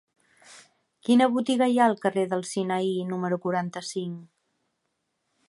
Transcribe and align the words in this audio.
Quina 1.09 1.27
botiga 1.35 1.67
hi 1.73 1.77
ha 1.81 1.85
al 1.89 1.95
carrer 2.07 2.23
del 2.33 2.41
Sinaí 2.53 2.91
número 3.13 3.41
quaranta-cinc? 3.45 4.19